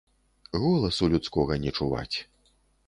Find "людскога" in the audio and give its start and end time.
1.13-1.61